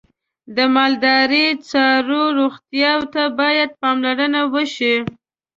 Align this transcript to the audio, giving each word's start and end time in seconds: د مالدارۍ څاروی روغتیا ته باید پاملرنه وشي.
د 0.55 0.57
مالدارۍ 0.75 1.45
څاروی 1.69 2.25
روغتیا 2.39 2.93
ته 3.13 3.23
باید 3.39 3.69
پاملرنه 3.81 4.41
وشي. 4.53 4.95